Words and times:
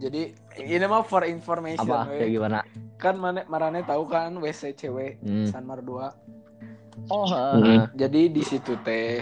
Jadi 0.00 0.32
ini 0.56 0.84
mah 0.88 1.04
for 1.04 1.28
information. 1.28 1.84
Apa? 1.84 2.08
we. 2.08 2.16
Kayak 2.24 2.30
gimana? 2.32 2.58
Kan 2.96 3.14
mana 3.20 3.44
Marane 3.46 3.84
tahu 3.84 4.08
kan 4.08 4.32
WC 4.40 4.72
cewek 4.72 5.20
Hmm. 5.20 5.44
Sanmar 5.46 5.84
2. 5.84 6.08
Oh, 7.08 7.28
Hmm. 7.28 7.60
heeh. 7.60 7.82
Jadi 7.96 8.22
di 8.32 8.42
situ 8.42 8.72
teh 8.80 9.20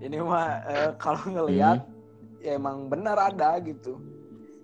ini 0.00 0.16
mah 0.16 0.64
eh, 0.64 0.90
kalau 0.96 1.20
ngelihat 1.28 1.84
ya 2.40 2.56
emang 2.56 2.88
benar 2.88 3.20
ada 3.20 3.60
gitu. 3.60 4.00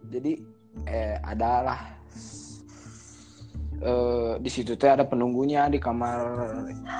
Jadi 0.08 0.40
eh 0.84 1.16
adalah 1.20 1.80
eh 3.84 4.32
di 4.40 4.48
situ 4.48 4.76
teh 4.76 4.88
ada 4.88 5.04
penunggunya 5.04 5.68
di 5.68 5.76
kamar 5.76 6.20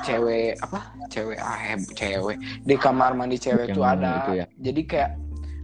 cewek 0.04 0.60
apa? 0.60 0.80
Cewek 1.08 1.38
ah 1.40 1.56
eh, 1.64 1.80
cewek 1.96 2.36
di 2.60 2.74
kamar 2.76 3.16
mandi 3.16 3.40
cewek 3.40 3.72
tuh 3.72 3.84
ada. 3.84 4.20
itu 4.20 4.32
ya? 4.44 4.46
Jadi 4.60 4.80
kayak 4.84 5.10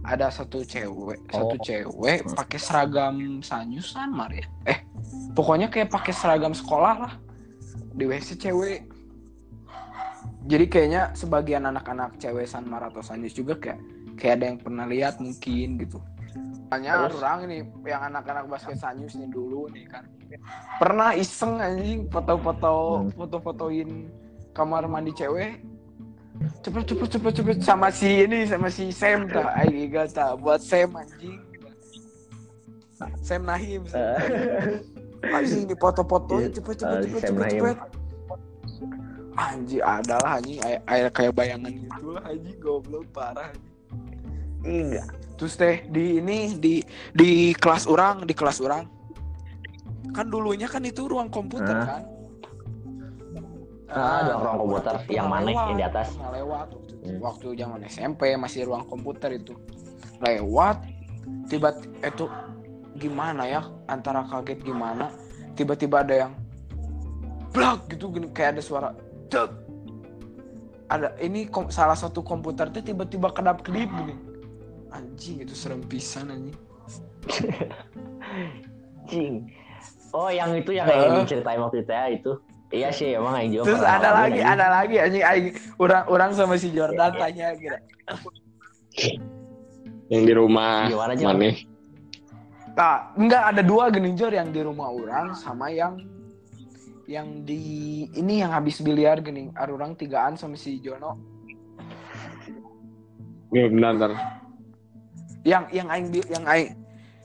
ada 0.01 0.33
satu 0.33 0.65
cewek, 0.65 1.19
satu 1.29 1.55
Oh. 1.55 1.61
cewek 1.61 2.25
pakai 2.33 2.57
seragam 2.57 3.15
Sanyus 3.39 3.93
Sanmar 3.93 4.33
ya. 4.33 4.45
Eh, 4.65 4.81
pokoknya 5.31 5.69
kayak 5.69 5.89
pakai 5.89 6.09
seragam 6.09 6.51
sekolah 6.51 6.95
lah 6.97 7.13
di 7.93 8.05
WC 8.05 8.33
cewek. 8.35 8.89
Jadi 10.41 10.65
kayaknya 10.65 11.13
sebagian 11.13 11.69
anak-anak 11.69 12.17
cewek 12.17 12.49
Sanmar 12.49 12.89
atau 12.89 13.05
Sanyus 13.05 13.37
juga 13.37 13.53
kayak 13.55 13.79
kayak 14.17 14.33
ada 14.37 14.45
yang 14.49 14.57
pernah 14.57 14.85
lihat 14.85 15.21
mungkin 15.21 15.77
gitu. 15.77 16.01
Hanya 16.71 17.05
Terus? 17.05 17.19
orang 17.19 17.39
ini 17.45 17.57
yang 17.83 18.01
anak-anak 18.09 18.47
basket 18.47 18.79
Sanyus 18.79 19.13
nih 19.13 19.29
dulu 19.29 19.69
nih 19.69 19.85
kan. 19.85 20.07
Pernah 20.79 21.13
iseng 21.13 21.59
anjing 21.59 22.07
foto-foto 22.07 23.05
Hmm. 23.05 23.11
foto-fotoin 23.13 23.89
kamar 24.51 24.87
mandi 24.87 25.13
cewek. 25.13 25.61
Cepet 26.61 26.83
cepet 26.93 27.09
cepet 27.17 27.33
cepet 27.41 27.57
sama 27.61 27.87
si 27.89 28.25
ini 28.25 28.45
sama 28.45 28.69
si 28.69 28.93
Sam 28.93 29.25
tuh. 29.29 29.41
Ayo 29.41 29.85
gata 29.89 30.37
buat 30.37 30.61
Sam 30.61 30.93
anjing. 30.97 31.37
Sam 33.21 33.49
Nahim. 33.49 33.81
Eh. 33.93 34.17
Anjing 35.21 35.69
di 35.69 35.75
foto-fotoin 35.77 36.49
Iya, 36.49 36.57
cepet 36.57 36.75
eh, 36.77 36.79
cepet 36.81 36.97
si 37.01 37.09
cepet 37.09 37.21
cepet 37.29 37.49
cepet. 37.57 37.77
Anjing 39.31 39.81
ada 39.81 40.15
lah 40.21 40.31
anjing 40.37 40.59
ay- 40.65 41.13
kayak 41.13 41.33
bayangan 41.33 41.71
gitu 41.71 42.07
lah 42.13 42.23
anjing 42.29 42.57
goblok 42.61 43.05
parah. 43.13 43.49
Iya. 44.61 45.05
Terus 45.37 45.57
teh 45.57 45.85
di 45.89 46.21
ini 46.21 46.57
di 46.61 46.85
di 47.13 47.53
kelas 47.57 47.89
orang 47.89 48.25
di 48.29 48.33
kelas 48.37 48.61
orang 48.61 48.85
kan 50.11 50.27
dulunya 50.27 50.67
kan 50.69 50.83
itu 50.85 51.07
ruang 51.07 51.31
komputer 51.31 51.73
kan. 51.73 52.03
Ah, 53.91 54.23
ada 54.23 54.39
ruang 54.39 54.57
komputer. 54.57 54.95
Yang 55.07 55.27
mana? 55.27 55.47
Yang 55.49 55.75
di 55.75 55.83
atas? 55.83 56.07
lewat 56.15 56.67
waktu. 56.71 56.77
Hmm. 57.01 57.17
waktu 57.17 57.47
zaman 57.57 57.79
SMP 57.85 58.21
masih 58.37 58.61
ruang 58.63 58.85
komputer 58.85 59.33
itu 59.33 59.57
lewat 60.21 60.85
tiba 61.49 61.73
itu 61.97 62.29
gimana 62.93 63.41
ya 63.43 63.61
antara 63.85 64.21
kaget 64.23 64.61
gimana 64.61 65.09
tiba-tiba 65.51 66.05
ada 66.05 66.15
yang 66.15 66.31
blak 67.49 67.89
gitu 67.89 68.13
gini 68.13 68.29
kayak 68.29 68.53
ada 68.53 68.61
suara 68.61 68.89
cek 69.27 69.49
ada 70.87 71.09
ini 71.17 71.49
kom- 71.49 71.73
salah 71.73 71.97
satu 71.97 72.21
komputer 72.21 72.69
tuh 72.69 72.85
tiba-tiba 72.85 73.33
kedap 73.33 73.65
kedip 73.65 73.89
gini 73.89 74.13
anjing 74.89 75.41
itu 75.41 75.57
serem 75.57 75.81
pisan 75.81 76.29
anjing 76.29 76.57
Cing. 79.09 79.49
Oh, 80.11 80.29
yang 80.29 80.53
itu 80.53 80.69
yang 80.71 80.85
Eh. 80.85 80.95
yang 81.01 81.23
diceritain 81.23 81.57
waktu 81.57 81.81
itu 81.81 81.91
ya 81.91 82.05
itu. 82.07 82.31
Iya 82.71 82.89
sih, 82.95 83.11
emang 83.19 83.35
yang 83.43 83.61
juga. 83.61 83.65
terus 83.67 83.83
ada 83.83 84.09
lagi 84.15 84.39
anjing. 84.39 84.47
ada 84.47 84.65
lagi 84.71 84.95
anjing 84.95 85.23
anjing 85.27 85.55
orang 85.75 86.03
orang 86.07 86.31
sama 86.31 86.55
si 86.55 86.71
Jordan 86.71 87.11
tanya 87.19 87.51
gitu 87.59 87.77
Yang 90.07 90.23
di 90.23 90.33
rumah 90.35 90.87
mana? 90.87 91.51
Nah, 92.71 93.11
enggak 93.19 93.43
ada 93.51 93.61
dua 93.63 93.91
gini 93.91 94.15
Jor 94.15 94.31
yang 94.31 94.55
di 94.55 94.63
rumah 94.63 94.87
orang 94.87 95.35
sama 95.35 95.67
yang 95.67 95.99
yang 97.11 97.43
di 97.43 98.07
ini 98.15 98.39
yang 98.39 98.55
habis 98.55 98.79
biliar 98.79 99.19
gini. 99.19 99.51
Ada 99.51 99.75
orang 99.75 99.99
tigaan 99.99 100.39
sama 100.39 100.55
si 100.55 100.79
Jono. 100.79 101.19
Ya 103.51 103.67
benar, 103.67 103.99
benar. 103.99 104.11
Yang 105.43 105.63
yang 105.75 105.87
aing 105.91 106.07
yang 106.31 106.45
aing 106.47 106.69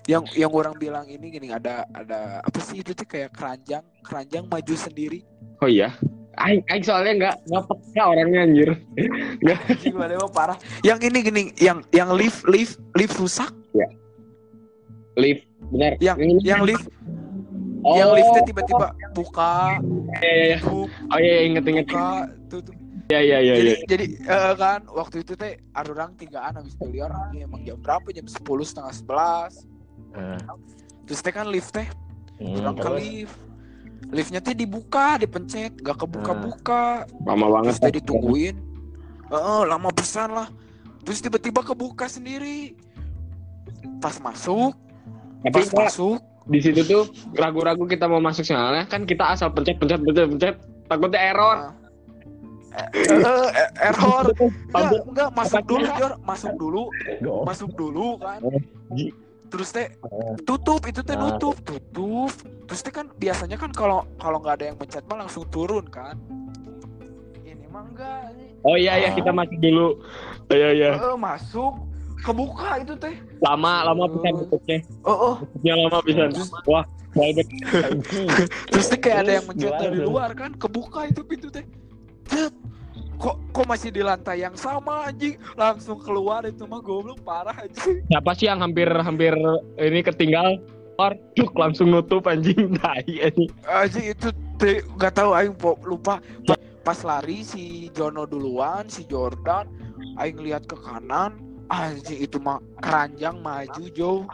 yang 0.07 0.23
yang 0.33 0.51
orang 0.51 0.75
bilang 0.75 1.07
ini 1.07 1.29
gini 1.29 1.51
ada 1.51 1.83
ada 1.91 2.39
apa 2.41 2.59
sih 2.61 2.79
itu 2.79 2.95
tuh 2.95 3.05
kayak 3.05 3.35
keranjang 3.35 3.83
keranjang 4.01 4.47
maju 4.47 4.75
sendiri 4.75 5.21
Oh 5.57 5.67
iya. 5.67 5.89
Aing, 6.37 6.61
aing 6.69 6.85
soalnya 6.85 7.13
nggak 7.17 7.37
nggak 7.49 7.65
peka 7.65 8.03
orangnya 8.05 8.45
anjir. 8.45 8.71
Nggak. 9.41 9.57
Anjing, 9.73 9.95
padahal 9.97 10.29
parah 10.29 10.59
yang 10.85 11.01
ini 11.01 11.19
gini 11.25 11.43
yang 11.57 11.81
yang 11.91 12.13
lift 12.13 12.45
lift 12.45 12.77
lift 12.93 13.17
rusak 13.17 13.49
Lift, 15.17 15.49
benar. 15.73 15.97
yang 15.97 16.21
ini- 16.21 16.45
yang 16.45 16.61
lift 16.61 16.85
oh, 17.81 17.97
yang 17.97 18.13
liftnya 18.13 18.43
tiba-tiba 18.45 18.87
buka 19.17 19.81
Iya, 20.13 20.29
iya, 20.29 20.45
iya. 20.45 20.57
tutup 20.61 20.91
Oh 21.09 21.17
iya, 21.17 21.33
iya, 21.33 21.43
inget 21.49 21.65
inget. 21.65 21.87
buka 21.89 22.07
tutup 22.53 22.75
Iya, 23.07 23.21
iya, 23.23 23.39
iya, 23.41 23.55
jadi 23.57 23.73
iya. 23.73 23.77
jadi 23.89 24.07
eh, 24.29 24.53
kan 24.61 24.81
waktu 24.93 25.17
itu 25.25 25.33
teh 25.33 25.57
ada 25.73 25.89
orang 25.89 26.13
tigaan 26.21 26.53
habis 26.53 26.77
biliar 26.77 27.09
ini 27.33 27.49
emang 27.49 27.65
jam 27.65 27.81
berapa 27.81 28.05
jam 28.13 28.29
10 28.29 28.37
setengah 28.61 28.93
11 28.93 29.65
Eh, 30.17 30.39
terus 31.05 31.21
teh 31.21 31.33
kan 31.33 31.47
lift 31.47 31.71
teh 31.77 31.87
hmm, 32.41 32.73
ke 32.77 32.83
terus? 32.83 33.01
lift. 33.01 33.37
Liftnya 34.07 34.41
teh 34.41 34.55
dibuka 34.55 35.19
dipencet 35.19 35.83
gak 35.83 35.99
kebuka-buka. 35.99 37.05
Lama 37.27 37.47
banget. 37.59 37.75
terus 37.75 37.79
teh 37.83 37.93
ditungguin. 38.01 38.57
Heeh, 39.33 39.61
lama 39.67 39.91
pesan 39.91 40.31
lah. 40.31 40.49
Terus 41.03 41.19
tiba-tiba 41.23 41.63
kebuka 41.63 42.07
sendiri. 42.07 42.75
Pas 44.03 44.17
masuk 44.23 44.75
Tapi 45.43 45.53
pas 45.53 45.69
Pak, 45.71 45.87
masuk. 45.91 46.19
di 46.47 46.59
situ 46.63 46.81
tuh 46.87 47.03
ragu-ragu 47.35 47.87
kita 47.87 48.07
mau 48.07 48.23
masuk 48.23 48.47
soalnya 48.47 48.87
kan 48.87 49.03
kita 49.07 49.35
asal 49.35 49.51
pencet 49.51 49.77
pencet 49.79 50.01
pencet 50.03 50.27
pencet. 50.31 50.55
Takutnya 50.87 51.21
error. 51.35 51.59
eh, 52.77 52.89
eh, 52.95 53.51
eh, 53.57 53.71
error. 53.91 54.25
Enggak 54.77 55.03
enggak 55.09 55.29
masuk 55.35 55.63
dulu 55.67 55.85
Jor. 55.99 56.13
Masuk 56.23 56.53
dulu. 56.55 56.83
Masuk 57.43 57.71
dulu 57.75 58.07
kan. 58.23 58.39
Terus 59.57 59.73
teh 59.73 59.89
tutup 60.45 60.85
itu 60.85 61.01
teh 61.01 61.17
Ah. 61.17 61.23
nutup 61.25 61.57
tutup 61.65 62.29
terus 62.69 62.85
teh 62.85 62.93
kan 62.93 63.09
biasanya 63.17 63.57
kan 63.57 63.73
kalau 63.73 64.05
kalau 64.21 64.37
nggak 64.37 64.61
ada 64.61 64.65
yang 64.69 64.77
mencet 64.77 65.01
mah 65.09 65.25
langsung 65.25 65.49
turun 65.49 65.89
kan 65.89 66.13
ini 67.41 67.65
mah 67.67 67.89
enggak. 67.89 68.37
Oh 68.61 68.75
iya 68.75 68.99
iya 68.99 69.15
kita 69.15 69.31
masuk 69.31 69.57
dulu. 69.57 70.03
Iya 70.51 70.69
iya. 70.75 70.91
Eh, 70.99 71.17
masuk 71.17 71.73
kebuka 72.21 72.83
itu 72.83 72.93
teh 72.99 73.15
Lama 73.39 73.87
lama 73.87 74.05
bisa 74.11 74.29
tutupnya. 74.35 74.79
oh 75.03 75.15
oh 75.15 75.35
Tutupnya 75.41 75.75
lama 75.81 75.99
bisa. 76.03 76.23
Wah. 76.67 76.85
Anjing. 77.17 77.49
terus 78.75 78.87
teh 78.93 78.99
kayak 78.99 79.19
ada 79.25 79.33
yang 79.41 79.47
mencet 79.49 79.73
dari 79.73 79.99
luar 80.03 80.37
kan 80.37 80.53
kebuka 80.53 81.09
itu 81.09 81.25
pintu 81.25 81.49
teh 81.49 81.65
masih 83.67 83.91
di 83.91 84.01
lantai 84.01 84.47
yang 84.47 84.55
sama 84.55 85.11
anjing 85.11 85.35
langsung 85.59 85.99
keluar 85.99 86.47
itu 86.47 86.63
mah 86.65 86.79
goblok 86.79 87.19
parah 87.27 87.59
anjing 87.59 88.01
Siapa 88.07 88.31
sih 88.39 88.47
yang 88.47 88.63
hampir 88.63 88.87
hampir 88.89 89.35
ini 89.77 90.01
ketinggal? 90.07 90.63
Cuk 91.37 91.53
langsung 91.61 91.93
nutup 91.93 92.25
anjing 92.25 92.73
tai 92.81 93.05
anjing. 93.21 93.53
anjing 93.69 94.07
itu 94.17 94.29
nggak 94.97 95.13
tahu 95.13 95.37
aing 95.37 95.53
lupa 95.85 96.25
Pa- 96.49 96.57
pas 96.81 96.97
lari 97.05 97.45
si 97.45 97.93
Jono 97.93 98.25
duluan 98.25 98.89
si 98.89 99.05
Jordan 99.05 99.69
aing 100.17 100.41
lihat 100.41 100.65
ke 100.65 100.79
kanan 100.81 101.37
anjing 101.69 102.25
itu 102.25 102.41
mah 102.41 102.65
keranjang 102.81 103.37
maju 103.45 103.85
jauh 103.93 104.25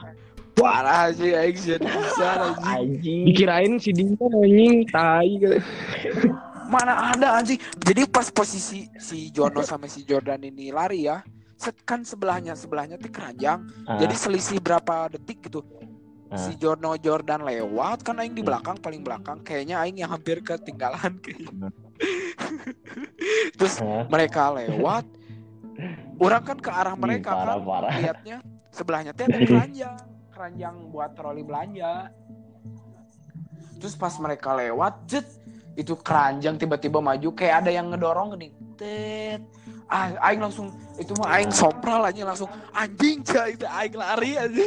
parah 0.54 1.10
sih 1.10 1.34
aing 1.34 1.58
bisa 1.58 1.82
anjing 1.82 2.78
Anjing. 3.02 3.22
Dikirain 3.26 3.72
si 3.82 3.90
Dinda 3.90 4.26
anjing 4.30 4.86
tai. 4.86 5.32
mana 6.68 7.14
ada 7.14 7.38
anjing. 7.38 7.58
Jadi 7.78 8.06
pas 8.06 8.28
posisi 8.30 8.86
si 8.98 9.30
Jono 9.34 9.62
sama 9.62 9.86
si 9.86 10.02
Jordan 10.06 10.42
ini 10.42 10.70
lari 10.70 11.06
ya 11.06 11.22
set 11.62 11.78
kan 11.86 12.02
sebelahnya 12.02 12.58
sebelahnya 12.58 12.98
tuh 12.98 13.10
keranjang. 13.14 13.62
Ah, 13.86 13.94
jadi 14.02 14.14
selisih 14.18 14.58
berapa 14.58 15.06
detik 15.14 15.46
gitu. 15.46 15.62
Ah. 16.32 16.40
si 16.40 16.56
Jono 16.56 16.96
Jordan 16.96 17.44
lewat 17.44 18.02
kan 18.02 18.16
aing 18.18 18.34
di 18.34 18.42
belakang 18.42 18.80
paling 18.82 19.06
belakang. 19.06 19.44
Kayaknya 19.46 19.78
aing 19.84 20.02
yang 20.02 20.10
hampir 20.10 20.42
ketinggalan 20.42 21.20
kayaknya 21.22 21.70
terus 23.58 23.78
Ah. 23.78 24.02
mereka 24.10 24.50
lewat. 24.50 25.06
Orang 26.18 26.42
kan 26.42 26.58
ke 26.58 26.70
arah 26.70 26.94
mereka 26.98 27.30
parah 27.32 27.56
kan. 27.58 27.66
parah. 27.66 27.90
lihatnya 27.98 28.36
sebelahnya 28.74 29.10
tuh 29.14 29.24
ada 29.30 29.38
keranjang. 29.38 29.96
Keranjang 30.32 30.74
buat 30.90 31.10
troli 31.14 31.42
belanja. 31.46 32.10
Terus 33.78 33.94
pas 33.98 34.14
mereka 34.18 34.54
lewat 34.54 34.94
jet 35.06 35.26
itu 35.76 35.96
keranjang 36.00 36.60
tiba-tiba 36.60 37.00
maju 37.00 37.28
kayak 37.32 37.64
ada 37.64 37.70
yang 37.72 37.88
ngedorong 37.88 38.36
gini 38.36 38.48
tet 38.76 39.40
ah 39.88 40.12
aing 40.28 40.40
langsung 40.40 40.72
itu 41.00 41.12
mah 41.16 41.40
aing 41.40 41.52
sompral 41.52 42.04
aja 42.04 42.28
langsung 42.28 42.48
anjing 42.76 43.24
cah 43.24 43.48
itu 43.48 43.64
aing 43.64 43.96
lari 43.96 44.36
aja 44.36 44.64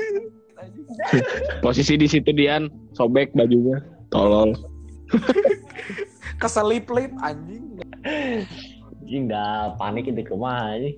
Anjing. 0.55 0.87
Posisi 1.65 1.99
di 1.99 2.07
situ 2.07 2.31
Dian 2.31 2.71
sobek 2.95 3.35
bajunya. 3.35 3.83
Tolol. 4.07 4.55
keselip-lip 6.41 7.11
anjing 7.23 7.79
Anjing 9.01 9.23
dah 9.29 9.75
panik 9.77 10.09
itu 10.09 10.21
ke 10.23 10.35
mana 10.35 10.79
anjing. 10.79 10.97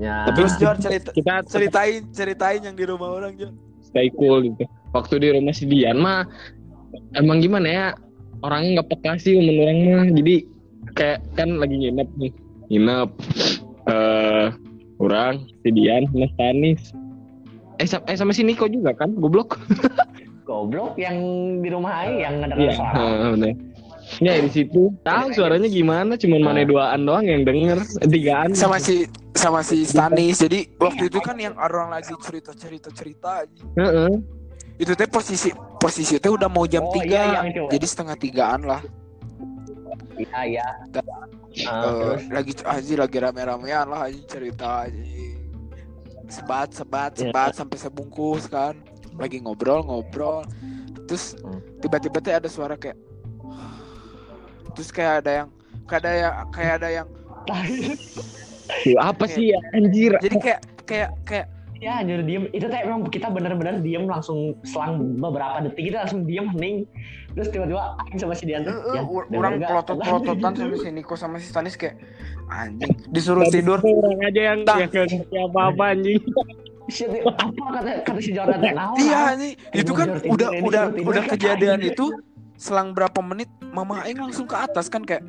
Ya. 0.00 0.24
Tapi 0.24 0.36
Terus 0.40 0.54
Jor 0.56 0.76
cerita 0.80 1.10
kita 1.12 1.34
ceritain 1.44 2.02
ceritain 2.16 2.60
yang 2.64 2.76
di 2.76 2.84
rumah 2.88 3.12
orang 3.12 3.36
Jor. 3.36 3.52
stay 3.84 4.08
cool 4.16 4.40
gitu. 4.40 4.64
Waktu 4.96 5.14
di 5.20 5.28
rumah 5.36 5.52
si 5.52 5.68
Dian 5.68 6.00
mah 6.00 6.24
emang 7.12 7.44
gimana 7.44 7.68
ya 7.68 7.86
orangnya 8.42 8.70
nggak 8.80 8.88
peka 8.94 9.12
sih 9.18 9.38
umum 9.38 9.56
orang 9.62 9.78
mah. 9.86 10.06
Jadi 10.12 10.34
kayak 10.98 11.18
kan 11.38 11.48
lagi 11.58 11.76
nginep 11.78 12.08
nih. 12.18 12.32
Nginep. 12.70 13.08
Eh 13.90 14.46
orang 15.02 15.34
si 15.66 15.68
Dian 15.74 16.06
sama 16.10 16.26
Stanis 16.38 16.82
eh, 17.82 17.88
sa- 17.88 18.04
eh 18.06 18.14
sama 18.14 18.30
si 18.30 18.46
Niko 18.46 18.70
juga 18.70 18.94
kan? 18.94 19.10
Goblok. 19.18 19.58
Goblok 20.48 20.94
yang 20.98 21.18
di 21.62 21.68
rumah 21.70 22.06
Aing 22.06 22.18
yang 22.22 22.34
iya. 22.38 22.40
ngedenger 22.46 22.70
suara. 22.78 23.30
bener. 23.34 23.54
Ya 24.18 24.36
di 24.38 24.50
situ. 24.50 24.92
Tahu 25.06 25.32
suaranya 25.32 25.70
gimana? 25.70 26.18
Cuman 26.18 26.42
mana 26.42 26.66
duaan 26.66 27.06
doang 27.06 27.24
yang 27.24 27.46
denger. 27.46 27.78
Eh, 28.02 28.08
tigaan. 28.10 28.50
Sama 28.52 28.76
si 28.82 29.06
sama 29.32 29.62
si 29.62 29.86
Stanis. 29.86 30.42
Jadi 30.42 30.68
waktu 30.76 31.08
itu 31.08 31.18
kan 31.22 31.38
yang 31.38 31.54
orang 31.56 31.94
lagi 31.94 32.12
cerita-cerita 32.20 32.90
cerita 32.92 33.46
aja. 33.46 33.62
Heeh. 33.78 34.12
Itu 34.82 34.98
teh 34.98 35.06
posisi 35.06 35.48
posisi 35.78 36.18
teh 36.18 36.26
udah 36.26 36.50
mau 36.50 36.66
jam 36.66 36.82
Oh, 36.82 36.90
tiga, 36.90 37.06
iya, 37.22 37.40
itu. 37.46 37.70
Jadi 37.70 37.86
setengah 37.86 38.16
tigaan 38.18 38.66
lah. 38.66 38.82
Iya, 40.18 40.40
iya. 40.44 40.66
Da- 40.90 41.06
Ah, 41.68 41.84
Eh, 41.84 41.92
terus 42.00 42.22
lagi 42.32 42.52
aja 42.64 42.92
lagi 42.96 43.16
rame-ramean 43.20 43.84
lah 43.86 44.08
aja 44.08 44.16
cerita 44.26 44.88
aja. 44.88 44.96
Sebat 46.26 46.72
sebat 46.72 47.12
Iya. 47.12 47.28
sebat 47.28 47.52
sampai 47.52 47.76
sebungkus 47.76 48.48
kan. 48.48 48.74
Lagi 49.14 49.36
ngobrol-ngobrol. 49.38 50.48
Terus 51.04 51.36
Hmm. 51.38 51.60
tiba-tiba 51.78 52.18
teh 52.18 52.32
ada 52.32 52.48
suara 52.48 52.74
kayak 52.74 52.96
terus 54.72 54.88
kayak 54.88 55.20
ada 55.20 55.30
yang 55.44 55.48
kayak 55.84 56.00
ada 56.00 56.10
yang 56.16 56.34
kayak 56.48 56.72
ada 56.80 56.88
yang 56.90 57.08
apa 59.12 59.24
sih 59.28 59.52
ya 59.52 59.58
anjir 59.70 60.16
jadi 60.16 60.36
kayak 60.40 60.60
kayak 60.88 61.10
kayak 61.28 61.46
ya 61.82 61.98
anjir 61.98 62.22
diem. 62.22 62.46
Itu 62.48 62.70
teh 62.70 62.78
emang 62.78 63.10
kita 63.10 63.26
bener-bener 63.26 63.82
diem 63.82 64.06
langsung 64.06 64.54
selang 64.62 65.18
beberapa 65.18 65.58
detik 65.60 65.90
kita 65.90 66.06
langsung 66.06 66.22
diem 66.22 66.46
hening. 66.48 66.86
Terus 67.32 67.48
tiba-tiba 67.48 67.98
Aing 67.98 68.18
sama 68.18 68.32
si 68.32 68.44
Dian 68.44 68.62
tuh, 68.62 68.70
Eh, 68.70 68.78
eh, 68.78 68.94
"Yan, 68.94 69.04
ur- 69.04 69.26
denger 69.26 69.40
orang 69.40 69.52
nggak?" 69.56 69.70
pelotot-pelototan 69.72 70.52
sama 70.54 70.74
si 70.76 70.88
Niko 70.88 71.14
sama 71.16 71.36
si 71.36 71.46
Stanis 71.48 71.74
kayak 71.74 71.96
anjing 72.46 72.92
disuruh 73.08 73.48
tidur. 73.48 73.80
orang 73.80 74.20
aja 74.22 74.40
yang 74.46 74.58
yang 74.62 74.86
gak 74.86 75.08
ngerti 75.10 75.36
apa-apa 75.40 75.84
anjing 75.90 76.20
apa 77.24 77.70
kata 77.72 77.90
kata 78.04 78.20
si 78.20 78.30
naon 78.30 78.52
iya 78.60 78.72
naon? 78.74 78.96
anjing. 79.32 79.54
Ini 79.56 79.80
itu 79.80 79.92
kan 79.92 80.08
udah 80.22 80.48
udah 80.60 80.82
udah 80.92 81.22
kejadian 81.26 81.80
anjing. 81.80 81.96
itu 81.96 82.06
selang 82.54 82.92
berapa 82.92 83.18
menit 83.18 83.48
mama 83.64 84.04
Aing 84.04 84.20
langsung 84.20 84.44
ke 84.44 84.54
atas 84.54 84.86
kan 84.86 85.02
kayak 85.02 85.24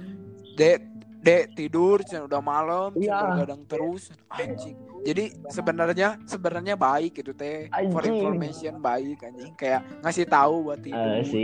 dek 0.54 0.84
dek 1.24 1.56
tidur 1.56 1.98
udah 2.04 2.40
malam 2.40 2.92
Cen, 2.92 3.02
Iya. 3.02 3.18
bergadang 3.18 3.64
terus 3.64 4.12
anjing. 4.30 4.75
Jadi 5.02 5.24
sebenarnya 5.48 6.20
sebenarnya 6.24 6.75
baik 6.75 7.18
itu 7.18 7.31
teh. 7.31 7.72
For 7.90 8.04
information 8.04 8.78
baik 8.78 9.20
anjing. 9.22 9.52
Kayak 9.54 9.84
ngasih 10.00 10.25
tahu 10.25 10.56
buat 10.66 10.80
tidur. 10.80 11.00
Eh, 11.00 11.24
si 11.24 11.44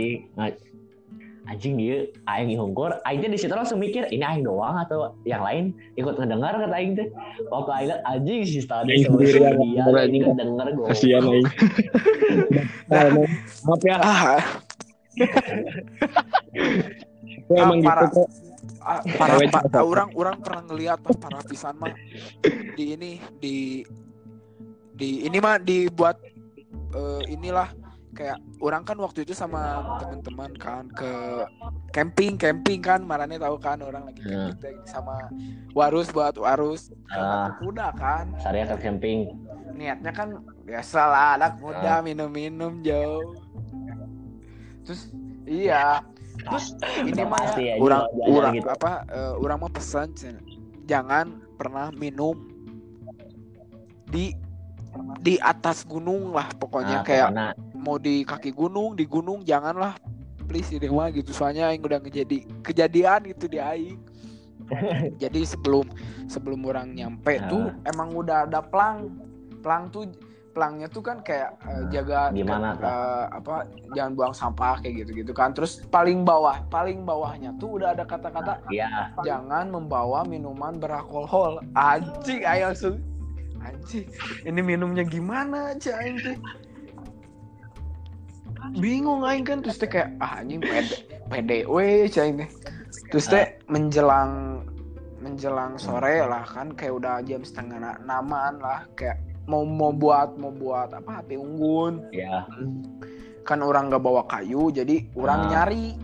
anjing 1.42 1.74
dia 1.74 2.06
aing 2.26 2.54
hungkur 2.54 3.00
aing 3.02 3.18
teh 3.18 3.26
di 3.26 3.34
situ 3.34 3.50
langsung 3.50 3.76
mikir 3.76 4.06
ini 4.06 4.22
aing 4.22 4.44
doang 4.44 4.76
atau 4.78 5.16
yang 5.24 5.40
lain? 5.40 5.72
Ikut 5.94 6.14
ngedengar 6.14 6.56
kata 6.56 6.72
aing 6.72 6.92
teh. 6.94 7.08
Waktu 7.46 7.70
aing 7.74 7.90
anjing 8.02 8.40
si 8.42 8.60
tadi 8.62 9.00
sendiri 9.00 9.40
dia 9.40 9.50
ngedengar, 9.82 9.88
ini 9.98 9.98
anjing. 9.98 10.22
kedenger 10.30 10.66
gue 10.70 10.86
kasihan 10.86 11.22
aing. 11.26 11.46
Nah, 12.86 13.06
emang- 13.06 13.32
maaf 13.64 13.82
ya. 13.82 13.96
Ah 13.98 14.38
Gua 17.42 17.56
Ah, 17.56 17.62
emang 17.64 17.78
gitu 17.78 17.88
parah. 17.88 18.08
kok 18.08 18.28
Ah, 18.90 19.00
para 19.14 19.38
pa- 19.46 19.70
orang 19.80 20.10
orang 20.12 20.36
pernah 20.40 20.62
ngelihat 20.64 20.98
pas 20.98 21.14
para 21.14 21.38
pisan 21.42 21.78
mah 21.78 21.94
di 22.74 22.84
ini 22.90 23.10
di 23.38 23.86
di 24.92 25.24
ini 25.24 25.38
mah 25.38 25.56
dibuat 25.58 26.18
eh, 26.90 27.22
inilah 27.28 27.70
kayak 28.10 28.34
orang 28.58 28.82
kan 28.82 28.98
waktu 28.98 29.22
itu 29.22 29.30
sama 29.30 29.62
teman-teman 29.96 30.50
kan 30.56 30.90
ke 30.90 31.12
camping 31.88 32.34
camping 32.34 32.82
kan 32.82 32.98
marane 33.00 33.38
tahu 33.38 33.54
kan 33.56 33.78
orang 33.78 34.02
lagi 34.04 34.20
Hmm. 34.20 34.50
camping 34.50 34.58
teh 34.58 34.74
sama 34.84 35.30
warus 35.70 36.10
buat 36.10 36.34
warus. 36.34 36.90
Ke 37.06 37.14
Ah. 37.14 37.54
Kuda 37.56 37.94
kan. 37.94 38.34
Saria 38.36 38.66
ke 38.66 38.76
camping. 38.76 39.30
Niatnya 39.72 40.10
kan 40.10 40.34
biasalah 40.66 41.38
anak 41.38 41.52
Ah. 41.54 41.60
muda 41.62 41.94
minum-minum 42.02 42.82
jauh. 42.82 43.38
Terus 44.82 45.14
iya 45.46 46.02
terus 46.46 46.66
ini 47.08 47.22
mah 47.24 47.40
Pasti 47.40 47.62
ya, 47.68 47.74
orang 47.80 48.52
gitu. 48.56 48.68
apa 48.68 48.90
eh, 49.08 49.32
orang 49.36 49.58
mah 49.66 49.72
pesan 49.72 50.08
jangan 50.88 51.38
pernah 51.60 51.92
minum 51.94 52.34
di 54.10 54.34
di 55.22 55.38
atas 55.38 55.86
gunung 55.86 56.34
lah 56.34 56.50
pokoknya. 56.58 57.00
Nah, 57.00 57.06
kayak 57.06 57.28
pokoknya, 57.30 57.52
mau 57.78 57.96
di 57.96 58.26
kaki 58.26 58.50
gunung 58.50 58.98
di 58.98 59.06
gunung 59.06 59.46
janganlah. 59.46 59.94
Please 60.50 60.74
ini 60.74 60.90
mah 60.90 61.14
gitu. 61.14 61.30
Soalnya 61.30 61.70
aing 61.70 61.78
udah 61.86 62.02
ngejadi 62.02 62.42
kejadian 62.66 63.22
gitu 63.30 63.46
di 63.46 63.62
aing. 63.62 63.98
Jadi 65.22 65.46
sebelum 65.46 65.86
sebelum 66.26 66.66
orang 66.66 66.94
nyampe 66.94 67.38
Ah. 67.38 67.46
tuh 67.46 67.64
emang 67.86 68.10
udah 68.14 68.50
ada 68.50 68.58
plang 68.62 69.14
plang 69.62 69.90
tuh 69.94 70.10
pelangnya 70.50 70.90
tuh 70.90 71.02
kan 71.02 71.22
kayak 71.22 71.54
eh, 71.62 71.82
jaga 71.94 72.34
Gimana 72.34 72.74
tuh? 72.74 72.84
eh, 72.84 73.24
apa 73.30 73.54
jangan 73.94 74.12
buang 74.18 74.34
sampah 74.34 74.82
kayak 74.82 75.06
gitu 75.06 75.22
gitu 75.22 75.32
kan. 75.32 75.54
Terus 75.54 75.82
paling 75.88 76.26
bawah 76.26 76.58
paling 76.66 77.06
bawahnya 77.06 77.54
tuh 77.62 77.78
udah 77.78 77.94
ada 77.94 78.02
kata-kata 78.02 78.58
ya 78.68 79.14
jangan 79.22 79.70
membawa 79.70 80.26
minuman 80.26 80.76
beralkohol 80.76 81.62
anjing 81.78 82.42
ayo 82.42 82.74
langsung. 82.74 82.98
Anjing 83.60 84.08
ini 84.48 84.60
minumnya 84.64 85.04
gimana 85.06 85.76
aja 85.76 86.00
aing 86.02 86.18
teh 86.18 86.36
bingung 88.76 89.22
aing 89.24 89.44
kan 89.46 89.60
terus 89.64 89.78
teh 89.78 89.88
kayak 89.88 90.14
ah 90.18 90.40
anjing 90.42 90.60
pede 90.60 90.96
PDW 91.30 92.10
aja 92.10 92.26
ini. 92.26 92.46
Terus 93.12 93.30
teh 93.30 93.60
menjelang 93.70 94.64
menjelang 95.20 95.76
sore 95.76 96.24
lah 96.24 96.42
kan 96.48 96.72
kayak 96.72 96.96
udah 96.96 97.20
jam 97.22 97.44
setengah 97.44 97.76
na- 97.76 98.00
enaman 98.00 98.56
lah 98.58 98.88
kayak 98.96 99.20
mau 99.50 99.66
mau 99.66 99.90
buat 99.90 100.38
mau 100.38 100.54
buat 100.54 100.94
apa 100.94 101.20
api 101.20 101.34
unggun. 101.34 102.06
Ya 102.14 102.46
kan 103.42 103.58
orang 103.60 103.90
nggak 103.90 103.98
bawa 104.00 104.22
kayu 104.24 104.70
jadi 104.70 105.10
orang 105.12 105.40
Ah. 105.40 105.48
nyari 105.50 105.98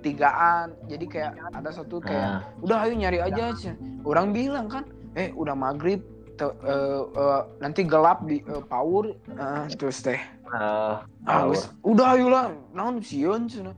tigaan. 0.00 0.74
Jadi 0.86 1.04
kayak 1.06 1.32
ada 1.50 1.70
satu 1.70 1.98
kayak 1.98 2.26
Ah, 2.28 2.40
udah 2.58 2.78
ayo 2.80 2.94
nyari 2.94 3.18
aja. 3.20 3.50
Cen. 3.54 3.74
orang 4.02 4.30
bilang 4.30 4.66
kan 4.66 4.82
eh 5.14 5.30
udah 5.32 5.54
maghrib 5.54 6.02
te- 6.34 6.58
eh, 6.60 7.02
eh, 7.08 7.40
nanti 7.58 7.82
gelap 7.82 8.22
di 8.24 8.42
eh, 8.42 8.62
paur. 8.64 9.14
Ah, 9.34 9.66
terus 9.68 9.98
teh. 10.00 10.18
Eh, 10.18 10.94
ah, 11.24 11.40
geus, 11.46 11.70
udah 11.82 12.14
ayo 12.14 12.26
lah 12.28 12.44
naon 12.72 12.98
sieun 12.98 13.46
cenah. 13.46 13.74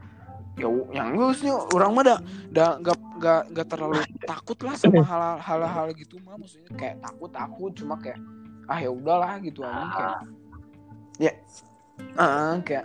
ya 0.54 0.70
yang 0.94 1.18
geusnya 1.18 1.50
orang 1.74 1.90
mah 1.92 2.04
dah 2.04 2.18
dah 2.48 2.70
nggak 2.78 2.94
nggak 3.24 3.56
nggak 3.56 3.66
terlalu 3.72 3.96
takut 4.28 4.58
lah 4.60 4.76
sama 4.76 5.00
hal 5.00 5.40
hal 5.40 5.60
hal 5.64 5.86
gitu 5.96 6.20
mah 6.20 6.36
maksudnya 6.36 6.68
kayak 6.76 7.00
takut 7.00 7.30
takut 7.32 7.72
cuma 7.72 7.96
kayak 7.96 8.20
ah 8.68 8.78
ya 8.84 8.92
udahlah 8.92 9.40
gitu 9.40 9.64
aja 9.64 9.84
kayak 9.88 10.18
ya 11.16 11.32
ah 12.20 12.60
kayak 12.60 12.84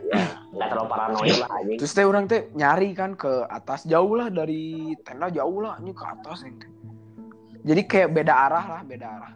nggak 0.55 0.67
terlalu 0.71 0.87
paranoid 0.87 1.35
lah 1.43 1.49
anjing 1.59 1.79
Terus 1.83 1.91
teh 1.91 2.05
orang 2.07 2.25
teh 2.31 2.47
nyari 2.55 2.95
kan 2.95 3.19
ke 3.19 3.43
atas 3.51 3.83
jauh 3.83 4.15
lah 4.15 4.31
dari 4.31 4.95
tenda 5.03 5.27
jauh 5.27 5.59
lah 5.59 5.75
ini 5.83 5.91
ke 5.91 6.05
atas 6.07 6.47
nih. 6.47 6.55
Jadi 7.59 7.81
kayak 7.83 8.09
beda 8.15 8.33
arah 8.33 8.65
lah, 8.79 8.81
beda 8.87 9.07
arah. 9.19 9.31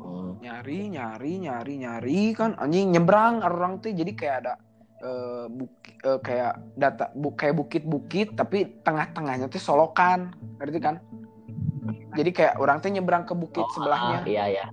Hmm. 0.00 0.38
Nyari, 0.38 0.94
nyari, 0.94 1.32
nyari, 1.42 1.74
nyari 1.82 2.20
kan 2.38 2.54
anjing 2.56 2.94
nyebrang 2.94 3.42
orang 3.42 3.82
teh 3.82 3.90
jadi 3.90 4.12
kayak 4.14 4.36
ada 4.46 4.54
eh, 5.00 5.44
buk- 5.48 5.96
eh, 6.00 6.18
kayak 6.20 6.54
data 6.76 7.08
bu, 7.12 7.32
kayak 7.32 7.56
bukit-bukit 7.56 8.36
tapi 8.36 8.80
tengah-tengahnya 8.80 9.48
teh 9.48 9.58
solokan, 9.58 10.32
ngerti 10.60 10.78
kan? 10.78 10.96
Jadi 12.12 12.30
kayak 12.30 12.54
orang 12.58 12.78
teh 12.78 12.90
nyebrang 12.90 13.24
ke 13.24 13.32
bukit 13.32 13.64
Oh, 13.64 13.72
sebelahnya, 13.72 14.18
ah, 14.20 14.28
iya 14.28 14.44
ya 14.50 14.66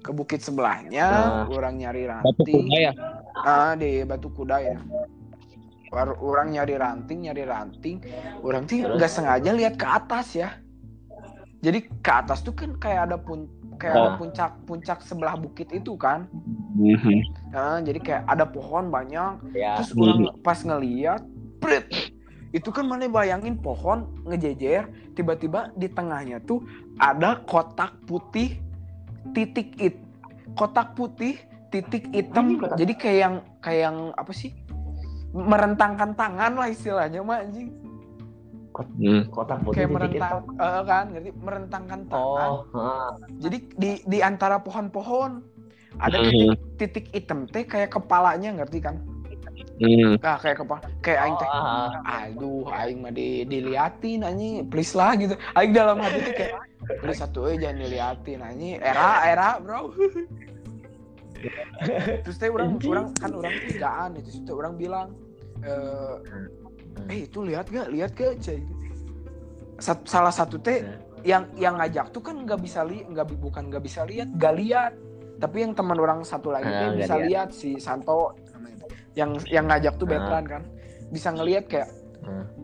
ke 0.00 0.10
bukit 0.14 0.38
sebelahnya, 0.38 1.06
Ah. 1.06 1.50
orang 1.50 1.82
nyari 1.82 2.06
batu 2.06 2.22
ranting. 2.46 2.54
kuda 2.62 2.78
ya 2.78 2.92
Ah, 3.36 3.76
di 3.76 4.00
Batu 4.00 4.28
Kuda 4.32 4.56
ya. 4.64 4.78
War- 5.92 6.16
Orang 6.18 6.56
nyari 6.56 6.74
ranting, 6.74 7.28
nyari 7.28 7.44
ranting. 7.44 8.00
Orang 8.40 8.64
tuh 8.64 8.80
nggak 8.80 9.12
sengaja 9.12 9.52
lihat 9.52 9.76
ke 9.76 9.84
atas 9.84 10.32
ya. 10.32 10.56
Jadi 11.60 11.84
ke 12.00 12.10
atas 12.10 12.40
tuh 12.40 12.56
kan 12.56 12.72
kayak 12.80 13.12
ada 13.12 13.16
pun 13.20 13.44
kayak 13.76 13.94
ada 13.94 14.10
Ah. 14.12 14.16
puncak 14.18 14.50
puncak 14.64 14.98
sebelah 15.04 15.36
bukit 15.36 15.68
itu 15.70 15.94
kan. 15.96 16.26
Mhm. 16.76 17.52
Nah, 17.52 17.80
jadi 17.80 17.98
kayak 18.00 18.22
ada 18.28 18.44
pohon 18.44 18.90
banyak. 18.90 19.56
ya 19.56 19.80
Terus 19.80 19.92
orang 19.96 20.32
pas 20.40 20.58
ngeliat, 20.60 21.22
prit, 21.60 21.86
itu 22.52 22.68
kan 22.72 22.84
mana 22.88 23.08
bayangin 23.08 23.56
pohon 23.60 24.08
ngejejer, 24.24 24.88
tiba-tiba 25.16 25.72
di 25.76 25.88
tengahnya 25.88 26.40
tuh 26.44 26.64
ada 26.96 27.40
kotak 27.44 27.96
putih 28.04 28.60
titik 29.32 29.76
it, 29.80 29.96
kotak 30.56 30.96
putih 30.96 31.36
titik 31.68 32.08
hitam. 32.12 32.56
Jadi 32.76 32.92
kayak 32.96 33.18
yang 33.20 33.34
kayak 33.60 33.80
yang 33.92 33.96
apa 34.16 34.32
sih? 34.32 34.52
Merentangkan 35.36 36.16
tangan 36.16 36.56
lah 36.56 36.68
istilahnya 36.72 37.20
mah 37.20 37.44
anjing. 37.44 37.68
Hmm. 38.84 39.24
kotak 39.32 39.64
putih 39.64 39.80
kayak 39.80 39.90
merentang 39.96 40.44
eh, 40.60 40.82
kan? 40.84 41.04
Ngerti? 41.08 41.30
Merentangkan 41.40 42.00
tangan. 42.12 42.48
Oh 42.52 42.60
heeh. 42.76 43.08
jadi 43.40 43.58
di 43.80 43.90
di 44.04 44.18
antara 44.20 44.60
pohon-pohon 44.60 45.40
ada 45.96 46.20
Mhm. 46.20 46.28
titik 46.28 46.60
titik 46.76 47.06
hitam 47.16 47.48
teh 47.48 47.64
kayak 47.64 47.88
kepalanya 47.88 48.60
ngerti 48.60 48.84
kan? 48.84 49.00
Hmm. 49.76 50.16
Nah, 50.20 50.36
kayak 50.40 50.56
kepala 50.60 50.80
kayak 51.00 51.20
aing 51.20 51.36
teh. 51.36 51.48
Oh, 51.48 51.88
aduh 52.04 52.64
aing 52.68 52.98
mah 53.00 53.12
di 53.12 53.44
diliatin 53.44 54.20
anjing. 54.20 54.68
Please 54.68 54.92
lah 54.92 55.16
gitu. 55.16 55.36
Aing 55.52 55.72
dalam 55.72 56.00
hati 56.00 56.20
tuh 56.20 56.34
kayak 56.36 56.52
please 57.00 57.20
satu 57.20 57.48
eh 57.48 57.56
jangan 57.56 57.84
diliatin 57.84 58.40
anjing. 58.40 58.76
Era 58.80 59.24
era 59.24 59.48
bro. 59.60 59.92
Terus 62.24 62.36
teh 62.40 62.48
orang 62.48 62.80
orang 62.80 63.06
kan 63.16 63.30
orang 63.36 63.54
tigaan 63.68 64.10
itu 64.16 64.40
teh 64.44 64.54
orang 64.56 64.74
bilang 64.80 65.08
eh 65.60 66.16
eh 67.06 67.28
itu 67.28 67.44
lihat 67.44 67.68
gak 67.68 67.88
lihat 67.92 68.10
gak 68.12 68.40
cai 68.40 68.60
Sat- 69.76 70.08
salah 70.08 70.32
satu 70.32 70.56
teh 70.56 70.80
yang 71.20 71.44
yang 71.52 71.76
ngajak 71.76 72.08
tuh 72.08 72.22
kan 72.24 72.38
nggak 72.38 72.60
bisa 72.64 72.80
lihat 72.80 73.12
nggak 73.12 73.26
bukan 73.36 73.68
nggak 73.68 73.84
bisa 73.84 74.08
lihat 74.08 74.28
nggak 74.32 74.54
lihat 74.56 74.92
tapi 75.36 75.60
yang 75.60 75.76
teman 75.76 76.00
orang 76.00 76.24
satu 76.24 76.48
lagi 76.48 76.64
teh 76.64 76.86
nggak 76.86 76.96
bisa 77.04 77.16
lihat. 77.18 77.28
lihat 77.28 77.48
si 77.52 77.76
Santo 77.76 78.32
yang 79.12 79.36
yang 79.44 79.68
ngajak 79.68 80.00
tuh 80.00 80.08
Ah. 80.08 80.10
Betran 80.16 80.44
kan 80.48 80.62
bisa 81.12 81.28
ngelihat 81.32 81.68
kayak 81.68 81.88
Hmm. 81.88 82.05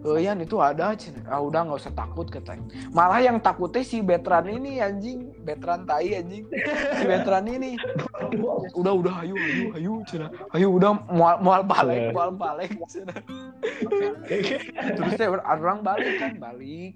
Oh 0.03 0.19
Yan 0.19 0.43
itu 0.43 0.59
ada 0.59 0.93
cina. 0.99 1.23
Ah 1.31 1.39
udah 1.39 1.63
nggak 1.63 1.79
usah 1.79 1.95
takut 1.95 2.27
katanya. 2.27 2.67
Malah 2.91 3.23
yang 3.23 3.39
takutnya 3.39 3.87
si 3.87 4.03
Betran 4.03 4.51
ini 4.51 4.83
anjing, 4.83 5.31
Betran 5.47 5.87
tai 5.87 6.19
anjing. 6.19 6.51
Si 6.99 7.05
Betran 7.07 7.47
ini 7.47 7.79
udah 8.75 8.93
udah 8.99 9.15
ayo 9.23 9.35
ayo 9.39 9.65
ayo 9.79 9.93
cina. 10.05 10.27
Ayo 10.51 10.75
udah 10.75 10.99
mual 11.09 11.39
mual 11.39 11.63
balik, 11.63 11.99
Iya. 11.99 12.11
mual 12.11 12.31
balik 12.35 12.71
cina. 12.91 13.15
Terus 14.99 15.13
saya 15.15 15.29
orang 15.31 15.81
balik 15.87 16.13
kan, 16.19 16.33
balik, 16.43 16.93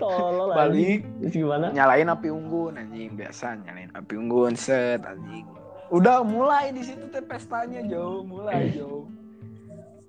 tolol 0.00 0.56
balik 0.56 1.04
gimana 1.28 1.68
nyalain 1.76 2.08
api 2.08 2.28
unggun 2.32 2.80
anjing 2.80 3.12
biasa 3.12 3.60
nyalain 3.60 3.92
api 3.92 4.14
unggun 4.16 4.56
set 4.56 5.04
anjing. 5.04 5.44
Udah 5.90 6.22
mulai 6.24 6.70
di 6.72 6.86
situ 6.86 7.04
teh 7.10 7.20
pestanya 7.20 7.82
jauh, 7.84 8.22
mulai 8.24 8.70
jauh. 8.72 9.10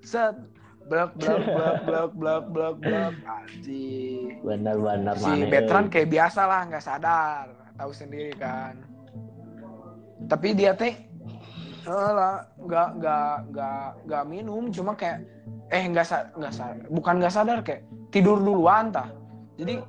Set 0.06 0.38
blak 0.92 1.16
blak 1.16 1.40
blak 1.48 1.78
blak 1.88 2.12
blak 2.20 2.44
blak 2.52 2.76
blak 2.84 3.16
anjing. 3.24 4.44
benar-benar 4.44 5.16
si 5.16 5.24
mana 5.24 5.48
Betran 5.48 5.88
kayak 5.88 6.12
biasa 6.12 6.42
lah 6.44 6.62
nggak 6.68 6.84
sadar. 6.84 7.48
Tahu 7.80 7.92
sendiri 7.96 8.36
kan. 8.36 8.76
Tapi 10.28 10.52
dia 10.52 10.76
teh 10.76 10.92
eh 11.82 12.12
lah 12.12 12.44
nggak 12.60 12.90
nggak 13.00 13.36
nggak 13.56 13.88
nggak 14.04 14.24
minum. 14.28 14.68
Cuma 14.68 14.92
kayak 15.00 15.24
eh 15.72 15.84
nggak 15.88 16.04
sa 16.04 16.28
nggak 16.36 16.52
sadar 16.52 16.86
bukan 16.92 17.24
nggak 17.24 17.34
sadar 17.40 17.58
kayak 17.64 17.88
tidur 18.12 18.44
duluan 18.44 18.92
tah. 18.92 19.08
Jadi 19.56 19.80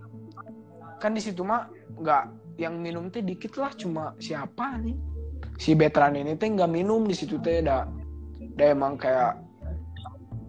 kan 1.02 1.18
di 1.18 1.22
situ 1.22 1.42
mah 1.42 1.66
nggak 1.98 2.24
yang 2.62 2.78
minum 2.78 3.10
teh 3.10 3.26
dikit 3.26 3.58
lah 3.58 3.74
cuma 3.74 4.14
siapa 4.22 4.78
nih? 4.78 4.94
Si 5.58 5.74
Betran 5.74 6.14
ini 6.14 6.38
teh 6.38 6.46
nggak 6.46 6.70
minum 6.70 7.02
di 7.10 7.14
situ 7.18 7.42
teh 7.42 7.58
dah. 7.58 7.90
Dah 8.54 8.70
emang 8.70 8.94
kayak 8.94 9.42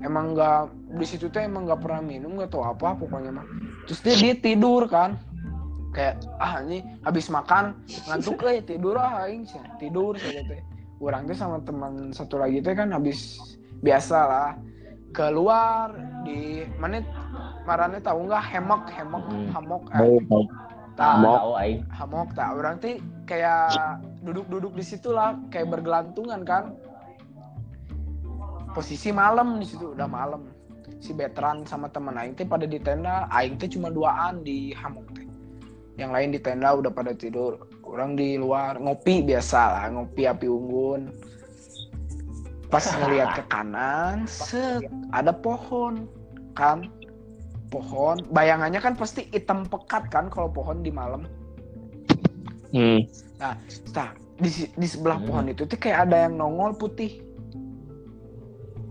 emang 0.03 0.36
nggak 0.36 0.62
di 1.00 1.05
situ 1.07 1.31
teh 1.31 1.48
emang 1.48 1.65
nggak 1.65 1.81
pernah 1.81 2.03
minum 2.03 2.36
nggak 2.36 2.51
tahu 2.51 2.63
apa 2.63 2.93
pokoknya 2.95 3.31
mah. 3.33 3.48
Terus 3.88 4.00
dia, 4.03 4.15
dia 4.19 4.33
tidur 4.36 4.86
kan. 4.86 5.15
Kayak 5.93 6.25
ah 6.41 6.57
ini 6.65 6.81
habis 7.05 7.29
makan 7.29 7.77
ngantuk 8.10 8.41
eh 8.50 8.60
tidur 8.65 8.98
ah 8.98 9.24
aing 9.25 9.45
sih 9.45 9.62
tidur 9.77 10.17
saja 10.17 10.41
teh 10.41 10.62
orang 10.98 11.29
teh 11.29 11.38
sama 11.38 11.62
teman 11.62 12.10
satu 12.10 12.41
lagi 12.41 12.60
teh 12.60 12.74
kan 12.74 12.89
habis 12.89 13.38
biasa 13.79 14.17
lah. 14.25 14.51
Keluar 15.13 15.93
di 16.25 16.65
mana 16.81 17.05
marane 17.63 18.01
tahu 18.01 18.25
nggak? 18.25 18.43
Hemok 18.50 18.83
hemok 18.89 19.24
Hmm. 19.29 19.48
hamok 19.53 19.83
eh, 19.93 20.17
tak 20.98 21.22
Hamok. 21.93 22.27
tak 22.33 22.50
orang 22.57 22.75
teh 22.81 22.98
kayak 23.29 24.01
duduk-duduk 24.25 24.74
di 24.74 24.81
situ 24.81 25.13
lah 25.13 25.38
kayak 25.53 25.69
bergelantungan 25.69 26.41
kan 26.41 26.74
posisi 28.74 29.13
malam 29.13 29.62
di 29.62 29.65
situ 29.70 29.94
udah 29.94 30.10
malam. 30.10 30.50
Si 31.00 31.13
Betran 31.13 31.63
sama 31.63 31.88
temen 31.88 32.15
Aing 32.18 32.34
teh 32.34 32.44
pada 32.44 32.65
di 32.65 32.80
tenda 32.82 33.30
Aing 33.30 33.56
teh 33.56 33.70
cuma 33.70 33.88
duaan 33.88 34.42
di 34.42 34.74
hamok 34.74 35.08
teh. 35.15 35.27
Yang 35.96 36.12
lain 36.12 36.30
di 36.34 36.39
tenda 36.42 36.74
udah 36.74 36.92
pada 36.92 37.13
tidur. 37.13 37.70
Orang 37.86 38.18
di 38.18 38.36
luar 38.36 38.82
ngopi 38.82 39.22
biasa 39.22 39.62
lah 39.77 39.86
ngopi 39.94 40.25
api 40.25 40.48
unggun. 40.50 41.13
Pas 42.68 42.82
ngelihat 43.00 43.38
ke 43.38 43.44
kanan 43.48 44.25
set 44.25 44.89
ada 45.13 45.30
pohon 45.30 46.10
kan? 46.58 46.89
Pohon 47.70 48.22
bayangannya 48.30 48.77
kan 48.77 48.94
pasti 48.94 49.25
hitam 49.34 49.65
pekat 49.65 50.10
kan 50.10 50.30
kalau 50.30 50.50
pohon 50.50 50.82
di 50.82 50.89
malam. 50.94 51.25
Hmm. 52.74 53.06
Nah, 53.38 53.53
di, 54.42 54.50
si- 54.50 54.72
di 54.74 54.88
sebelah 54.89 55.18
Hmm. 55.22 55.27
pohon 55.30 55.46
itu 55.50 55.65
tuh 55.65 55.77
kayak 55.77 56.10
ada 56.10 56.25
yang 56.30 56.38
nongol 56.38 56.74
putih. 56.74 57.22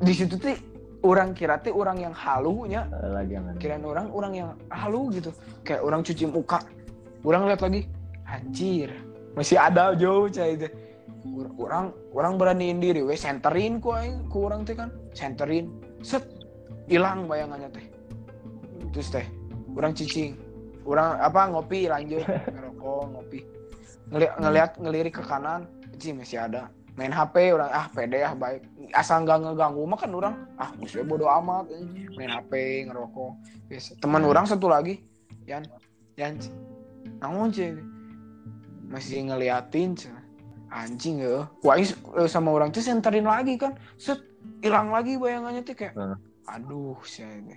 Di 0.03 0.13
situ 0.13 0.35
tuh 0.35 0.59
orang 1.07 1.31
kira 1.33 1.63
tuh 1.63 1.79
orang 1.79 2.03
yang 2.03 2.15
halunya, 2.15 2.87
jangan 3.27 3.55
kirain 3.59 3.87
orang 3.87 4.07
orang 4.11 4.33
yang 4.35 4.49
halu 4.69 5.15
gitu. 5.15 5.31
Kayak 5.63 5.83
orang 5.87 6.01
cuci 6.03 6.25
muka. 6.27 6.59
Orang 7.23 7.47
lihat 7.47 7.63
lagi, 7.63 7.87
anjir, 8.27 8.91
masih 9.39 9.55
ada 9.63 9.95
jauh 9.95 10.27
cai 10.27 10.59
itu. 10.59 10.67
Orang 11.55 11.95
orang 12.11 12.35
beraniin 12.35 12.83
diri, 12.83 12.99
we 13.07 13.15
senterin 13.15 13.79
ku 13.79 13.95
aing, 13.95 14.27
ku 14.27 14.51
orang 14.51 14.67
teh 14.67 14.75
kan, 14.75 14.91
senterin, 15.15 15.71
set, 16.03 16.27
hilang 16.91 17.31
bayangannya 17.31 17.71
teh. 17.71 17.87
Terus 18.91 19.07
teh, 19.15 19.27
orang 19.79 19.95
cicing, 19.95 20.35
orang 20.87 21.19
apa 21.23 21.41
ngopi 21.51 21.87
lanjut 21.87 22.27
ngerokok 22.55 23.03
ngopi 23.15 23.41
ngeliat 24.13 24.33
ngeliat 24.39 24.71
ngelirik 24.77 25.15
ke 25.19 25.23
kanan 25.25 25.67
sih 25.97 26.13
masih 26.13 26.43
ada 26.43 26.69
main 26.93 27.13
HP 27.13 27.57
orang 27.57 27.71
ah 27.73 27.87
pede 27.89 28.21
ah 28.21 28.37
baik. 28.37 28.63
Asal 28.93 29.25
nggak 29.25 29.41
ngeganggu 29.49 29.83
mah 29.89 29.99
kan 29.99 30.13
orang 30.13 30.35
ah 30.61 30.71
musuhnya 30.77 31.09
bodo 31.09 31.27
amat 31.29 31.73
anjing. 31.73 32.13
main 32.17 32.31
HP 32.31 32.53
ngerokok. 32.89 33.33
Teman 34.05 34.23
orang 34.29 34.45
satu 34.45 34.69
lagi 34.69 35.01
Yan 35.49 35.65
Yan 36.21 36.37
namun 37.19 37.49
cek 37.49 37.73
masih 38.93 39.33
ngeliatin 39.33 39.97
cek 39.97 40.13
anjing 40.69 41.25
ya 41.25 41.49
wah 41.65 41.77
ini 41.81 41.89
eh, 42.21 42.29
sama 42.29 42.53
orang 42.53 42.69
tuh 42.69 42.85
senterin 42.85 43.25
lagi 43.25 43.57
kan. 43.57 43.73
Set 43.97 44.21
hilang 44.63 44.93
lagi 44.93 45.19
bayangannya 45.19 45.63
tuh 45.65 45.75
kayak 45.75 45.95
Hmm. 45.95 46.17
aduh 46.51 46.99
saya 47.07 47.39
ini 47.39 47.55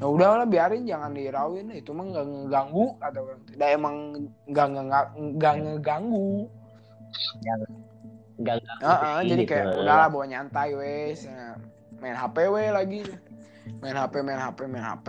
ya 0.00 0.06
udahlah 0.08 0.48
biarin 0.48 0.84
jangan 0.84 1.12
dirawin 1.14 1.72
itu 1.72 1.92
mah 1.94 2.04
nggak 2.04 2.26
ngeganggu 2.26 2.86
kata 3.00 3.18
orang 3.22 3.40
tidak 3.48 3.68
emang 3.72 3.96
nggak 4.50 4.66
nggak 4.72 5.06
nggak 5.36 5.54
ngeganggu 5.62 6.30
enggak 8.36 8.56
Heeh, 8.80 9.18
jadi 9.26 9.42
kayak 9.44 9.66
gitu. 9.66 9.78
udahlah 9.80 10.08
bawa 10.08 10.24
nyantai 10.26 10.70
wes. 10.72 11.28
Main 11.98 12.14
HP 12.14 12.36
we 12.46 12.64
lagi. 12.68 13.00
Main 13.78 13.94
HP 13.94 14.14
main 14.20 14.38
HP 14.38 14.58
main 14.66 14.82
HP 14.82 15.06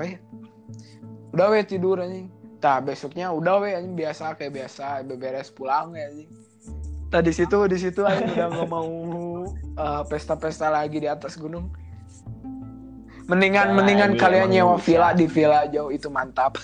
udah 1.32 1.48
we 1.50 1.60
tidur 1.64 1.98
anjing. 1.98 2.30
Tah 2.58 2.78
besoknya 2.78 3.30
udah 3.30 3.58
we 3.58 3.74
anjing 3.74 3.94
biasa 3.94 4.34
kayak 4.34 4.54
biasa 4.54 5.02
beberes 5.04 5.50
pulang 5.50 5.92
ya 5.92 6.06
anjing. 6.06 6.30
Tah 7.10 7.20
di 7.20 7.30
situ 7.30 7.58
di 7.66 7.78
situ 7.78 8.02
anjing 8.02 8.30
udah 8.30 8.48
nggak 8.50 8.70
mau 8.70 8.90
eh, 9.74 10.02
pesta-pesta 10.06 10.70
lagi 10.70 10.98
di 10.98 11.10
atas 11.10 11.34
gunung. 11.36 11.74
Mendingan 13.24 13.72
Ya, 13.72 13.74
mendingan 13.74 14.12
ini 14.12 14.20
kalian 14.20 14.48
nyewa 14.52 14.76
bisa. 14.76 14.86
villa 14.86 15.10
di 15.12 15.26
villa 15.26 15.60
jauh 15.66 15.90
itu 15.90 16.08
mantap. 16.08 16.60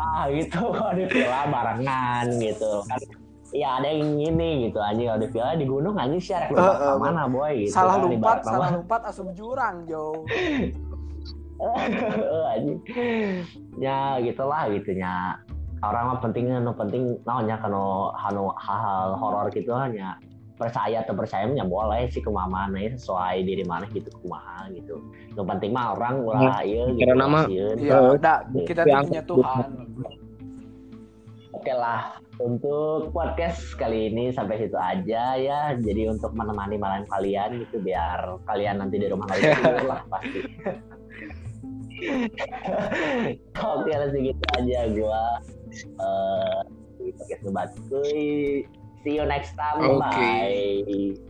Ah 0.00 0.32
gitu. 0.32 0.72
Ada 0.72 1.04
villa 1.12 1.40
barengan 1.44 2.26
gitu. 2.40 2.80
Kan 2.88 3.00
ya 3.52 3.76
ada 3.76 3.88
yang 3.88 4.14
ini 4.16 4.50
gitu 4.64 4.78
anjing 4.78 5.06
kalau 5.06 5.18
di 5.18 5.28
villa 5.28 5.52
di 5.52 5.66
gunung 5.66 5.94
anjing 5.94 6.18
sih 6.18 6.32
Eh, 6.32 6.40
arek 6.40 6.54
eh, 6.54 6.86
uh, 6.86 6.96
mana 6.96 7.26
boy? 7.26 7.52
Gitu 7.60 7.72
salah 7.72 7.94
kan, 7.94 8.04
lompat 8.06 8.38
salah 8.42 8.68
lompat 8.72 9.00
asup 9.04 9.28
jurang 9.32 9.76
jauh 9.84 10.24
Eh, 11.60 12.44
anjing. 12.50 12.78
Ya 13.76 14.16
gitulah 14.18 14.64
gitunya 14.70 15.36
orang 15.80 16.04
mah 16.08 16.18
pentingnya 16.18 16.56
no 16.58 16.72
penting 16.72 17.20
naonnya 17.22 17.56
kano 17.56 18.12
hanu 18.14 18.48
hal-hal 18.54 19.12
horor 19.14 19.48
gitu 19.50 19.72
hanya 19.72 20.16
percaya 20.56 21.00
atau 21.00 21.12
percaya 21.12 21.44
mah 21.44 21.56
ya 21.56 21.64
boleh 21.66 22.08
sih 22.08 22.20
kumaha 22.20 22.44
mana 22.44 22.76
ya 22.78 22.92
sesuai 22.94 23.44
diri 23.44 23.64
mana 23.64 23.84
gitu 23.88 24.08
kumaha 24.20 24.68
gitu. 24.70 25.04
Yang 25.32 25.46
penting 25.48 25.70
mah 25.70 25.96
orang 25.96 26.14
ulah 26.20 26.60
ieu 26.62 26.84
gitu 26.92 27.04
karena 27.06 27.24
mah- 27.26 27.48
iya 27.48 27.66
Eh, 27.76 28.08
udah 28.10 28.36
kita 28.62 28.82
punya 28.84 29.22
Tuhan 29.22 29.68
Oke 31.60 31.76
lah, 31.76 32.16
untuk 32.40 33.12
podcast 33.12 33.76
kali 33.76 34.08
ini 34.08 34.32
sampai 34.32 34.64
situ 34.64 34.80
aja 34.80 35.36
ya. 35.36 35.76
Jadi 35.76 36.08
untuk 36.08 36.32
menemani 36.32 36.80
malam 36.80 37.04
kalian 37.12 37.60
gitu 37.60 37.84
biar 37.84 38.40
kalian 38.48 38.80
nanti 38.80 38.96
di 38.96 39.12
rumah 39.12 39.28
kalian 39.28 39.52
tidur 39.60 39.84
lah 39.84 40.00
pasti. 40.08 40.40
Oke 43.76 43.92
lah 43.92 44.08
segitu 44.08 44.44
aja 44.56 44.88
gua. 44.88 45.24
Eh 46.00 46.60
di 46.96 47.12
podcast 47.12 47.42
ngebat 47.44 47.70
kuy. 47.92 48.64
See 49.04 49.20
you 49.20 49.28
next 49.28 49.52
time. 49.52 50.00
Bye. 50.00 51.20